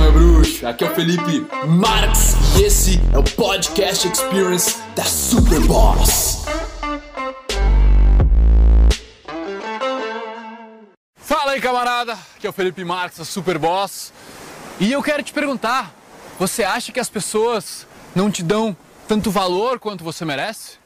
[0.00, 0.66] meu bruxo!
[0.66, 6.46] Aqui é o Felipe Marx e esse é o Podcast Experience da Superboss.
[11.16, 12.14] Fala aí, camarada!
[12.36, 14.12] Aqui é o Felipe Marx, da Superboss.
[14.80, 15.92] E eu quero te perguntar:
[16.38, 18.74] você acha que as pessoas não te dão
[19.06, 20.78] tanto valor quanto você merece?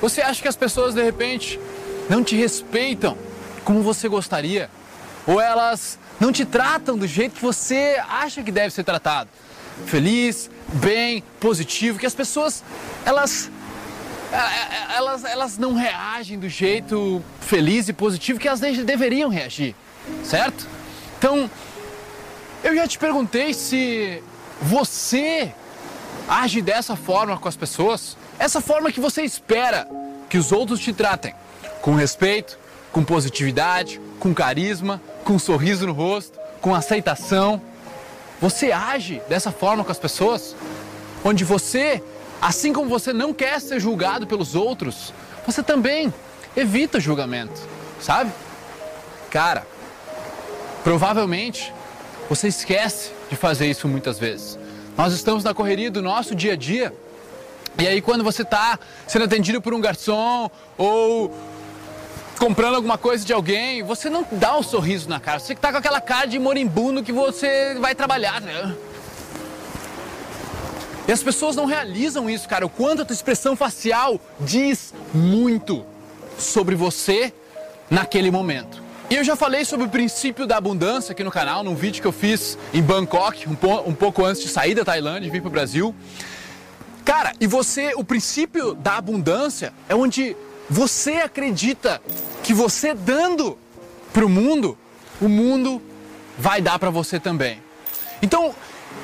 [0.00, 1.58] Você acha que as pessoas de repente
[2.08, 3.16] não te respeitam
[3.64, 4.70] como você gostaria?
[5.26, 9.28] Ou elas não te tratam do jeito que você acha que deve ser tratado?
[9.86, 12.64] Feliz, bem, positivo, que as pessoas
[13.04, 13.50] elas
[14.32, 19.74] é, é, elas, elas não reagem do jeito feliz e positivo que elas deveriam reagir,
[20.22, 20.66] certo?
[21.18, 21.50] Então,
[22.62, 24.22] eu já te perguntei se
[24.60, 25.52] você
[26.28, 28.16] age dessa forma com as pessoas.
[28.38, 29.88] Essa forma que você espera
[30.28, 31.34] que os outros te tratem,
[31.82, 32.58] com respeito,
[32.92, 37.60] com positividade, com carisma, com um sorriso no rosto, com aceitação.
[38.40, 40.54] Você age dessa forma com as pessoas?
[41.24, 42.02] Onde você,
[42.40, 45.12] assim como você não quer ser julgado pelos outros,
[45.44, 46.14] você também
[46.56, 47.60] evita julgamento,
[48.00, 48.30] sabe?
[49.30, 49.66] Cara,
[50.84, 51.74] provavelmente
[52.28, 54.56] você esquece de fazer isso muitas vezes.
[54.96, 56.94] Nós estamos na correria do nosso dia a dia
[57.78, 61.32] e aí quando você está sendo atendido por um garçom ou
[62.38, 65.38] comprando alguma coisa de alguém, você não dá um sorriso na cara.
[65.38, 68.74] Você está com aquela cara de moribundo que você vai trabalhar, né?
[71.06, 72.66] E as pessoas não realizam isso, cara.
[72.66, 75.84] O quanto a tua expressão facial diz muito
[76.38, 77.32] sobre você
[77.90, 78.82] naquele momento.
[79.10, 82.06] E eu já falei sobre o princípio da abundância aqui no canal, num vídeo que
[82.06, 85.40] eu fiz em Bangkok, um, po um pouco antes de sair da Tailândia e vir
[85.40, 85.94] para o Brasil.
[87.08, 90.36] Cara, e você, o princípio da abundância é onde
[90.68, 92.02] você acredita
[92.44, 93.58] que você dando
[94.12, 94.76] para o mundo,
[95.18, 95.80] o mundo
[96.36, 97.62] vai dar para você também.
[98.20, 98.54] Então,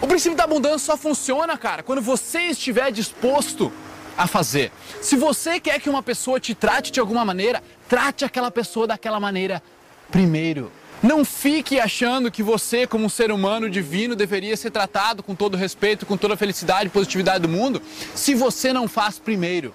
[0.00, 3.70] o princípio da abundância só funciona, cara, quando você estiver disposto
[4.16, 4.72] a fazer.
[5.02, 9.20] Se você quer que uma pessoa te trate de alguma maneira, trate aquela pessoa daquela
[9.20, 9.62] maneira
[10.10, 10.72] primeiro.
[11.02, 15.56] Não fique achando que você, como um ser humano divino, deveria ser tratado com todo
[15.56, 17.80] respeito, com toda a felicidade e positividade do mundo,
[18.14, 19.74] se você não faz primeiro.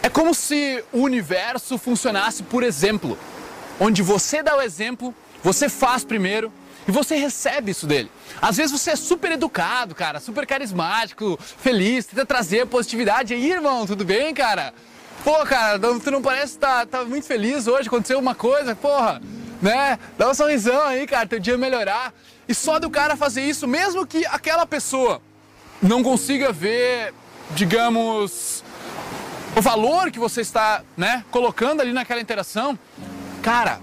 [0.00, 3.18] É como se o universo funcionasse por exemplo,
[3.80, 6.52] onde você dá o exemplo, você faz primeiro
[6.86, 8.08] e você recebe isso dele.
[8.40, 13.34] Às vezes você é super educado, cara, super carismático, feliz, tenta trazer positividade.
[13.34, 14.72] E aí, irmão, tudo bem, cara?
[15.26, 19.20] Pô, cara, tu não parece estar tá, tá muito feliz hoje, aconteceu uma coisa, porra,
[19.60, 19.98] né?
[20.16, 22.14] Dá um sorrisão aí, cara, teu dia melhorar.
[22.48, 25.20] E só do cara fazer isso, mesmo que aquela pessoa
[25.82, 27.12] não consiga ver,
[27.56, 28.62] digamos,
[29.56, 32.78] o valor que você está, né, colocando ali naquela interação,
[33.42, 33.80] cara,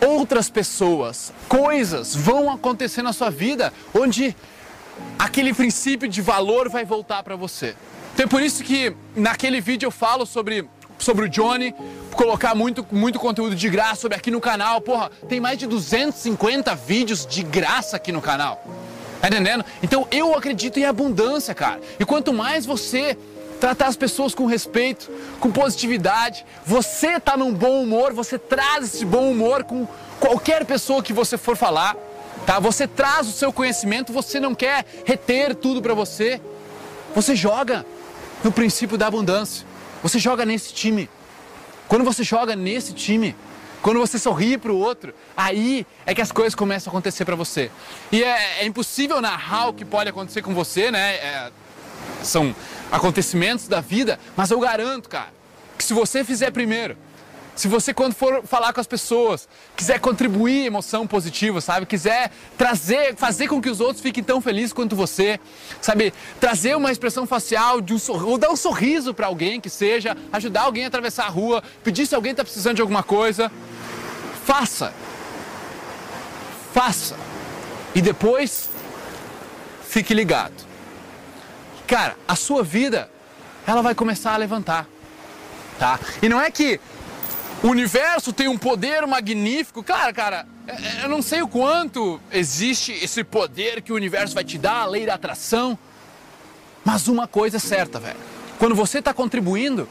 [0.00, 4.34] outras pessoas, coisas vão acontecer na sua vida onde
[5.18, 7.76] aquele princípio de valor vai voltar para você.
[8.14, 11.74] Então é por isso que naquele vídeo eu falo sobre, sobre o Johnny,
[12.12, 14.80] colocar muito, muito conteúdo de graça sobre aqui no canal.
[14.80, 18.62] Porra, tem mais de 250 vídeos de graça aqui no canal.
[19.20, 19.64] Tá entendendo?
[19.82, 21.80] Então eu acredito em abundância, cara.
[21.98, 23.16] E quanto mais você
[23.60, 29.04] tratar as pessoas com respeito, com positividade, você tá num bom humor, você traz esse
[29.04, 29.86] bom humor com
[30.18, 31.94] qualquer pessoa que você for falar,
[32.46, 32.58] tá?
[32.58, 36.40] Você traz o seu conhecimento, você não quer reter tudo para você.
[37.14, 37.84] Você joga
[38.42, 39.66] no princípio da abundância.
[40.02, 41.08] Você joga nesse time.
[41.88, 43.34] Quando você joga nesse time,
[43.82, 47.34] quando você sorri para o outro, aí é que as coisas começam a acontecer para
[47.34, 47.70] você.
[48.12, 51.14] E é, é, impossível narrar o que pode acontecer com você, né?
[51.14, 51.50] É,
[52.22, 52.54] são
[52.92, 55.32] acontecimentos da vida, mas eu garanto, cara,
[55.76, 56.96] que se você fizer primeiro,
[57.54, 61.84] se você, quando for falar com as pessoas, quiser contribuir emoção positiva, sabe?
[61.86, 65.38] Quiser trazer, fazer com que os outros fiquem tão felizes quanto você,
[65.80, 66.14] sabe?
[66.40, 70.62] Trazer uma expressão facial, de um ou dar um sorriso para alguém que seja, ajudar
[70.62, 73.50] alguém a atravessar a rua, pedir se alguém está precisando de alguma coisa.
[74.44, 74.94] Faça.
[76.72, 77.16] Faça.
[77.94, 78.70] E depois,
[79.86, 80.54] fique ligado.
[81.86, 83.10] Cara, a sua vida,
[83.66, 84.86] ela vai começar a levantar.
[85.78, 85.98] Tá?
[86.22, 86.80] E não é que
[87.62, 89.82] o universo tem um poder magnífico.
[89.82, 94.34] Claro, cara, é, é, eu não sei o quanto existe esse poder que o universo
[94.34, 95.78] vai te dar, a lei da atração.
[96.84, 98.18] Mas uma coisa é certa, velho.
[98.58, 99.88] Quando você está contribuindo,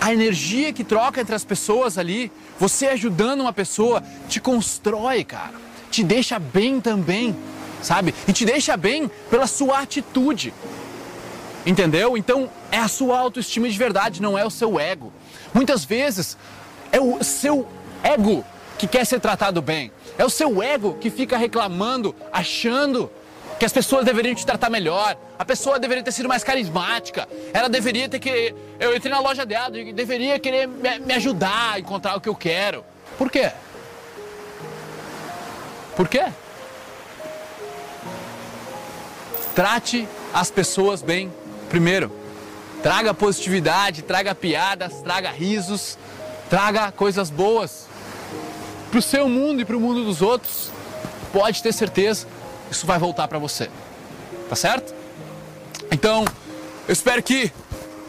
[0.00, 5.54] a energia que troca entre as pessoas ali, você ajudando uma pessoa, te constrói, cara.
[5.90, 7.34] Te deixa bem também,
[7.82, 8.14] sabe?
[8.28, 10.54] E te deixa bem pela sua atitude.
[11.64, 12.16] Entendeu?
[12.16, 15.12] Então é a sua autoestima de verdade, não é o seu ego.
[15.52, 16.36] Muitas vezes
[16.92, 17.66] é o seu
[18.02, 18.44] ego
[18.78, 19.90] que quer ser tratado bem.
[20.18, 23.10] É o seu ego que fica reclamando, achando
[23.58, 27.68] que as pessoas deveriam te tratar melhor, a pessoa deveria ter sido mais carismática, ela
[27.68, 28.54] deveria ter que.
[28.78, 32.34] Eu entrei na loja dela e deveria querer me, ajudar a encontrar o que eu
[32.34, 32.84] quero.
[33.16, 33.50] Por quê?
[35.96, 36.24] Por quê?
[39.54, 41.32] Trate as pessoas bem
[41.70, 42.12] primeiro.
[42.82, 45.98] Traga positividade, traga piadas, traga risos,
[46.48, 47.86] traga coisas boas
[48.90, 50.70] para o seu mundo e para o mundo dos outros.
[51.32, 52.26] Pode ter certeza
[52.70, 53.70] isso vai voltar para você.
[54.48, 54.94] Tá certo?
[55.90, 56.24] Então,
[56.86, 57.52] eu espero que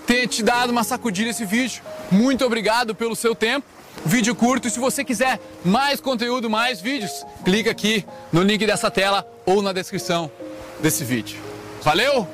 [0.06, 1.81] tenha te dado uma sacudida esse vídeo.
[2.12, 3.66] Muito obrigado pelo seu tempo.
[4.06, 8.92] Vídeo curto e se você quiser mais conteúdo, mais vídeos, clica aqui no link dessa
[8.92, 10.31] tela ou na descrição
[10.80, 11.42] desse vídeo.
[11.81, 12.28] Valeu?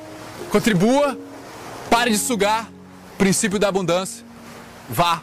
[0.50, 1.18] Contribua,
[1.90, 2.70] pare de sugar,
[3.16, 4.24] princípio da abundância.
[4.88, 5.22] Vá